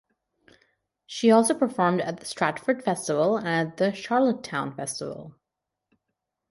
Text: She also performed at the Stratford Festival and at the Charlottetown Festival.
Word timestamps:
She 1.05 1.29
also 1.29 1.53
performed 1.53 2.01
at 2.01 2.19
the 2.19 2.25
Stratford 2.25 2.83
Festival 2.83 3.37
and 3.37 3.47
at 3.69 3.77
the 3.77 3.93
Charlottetown 3.93 4.75
Festival. 4.75 5.35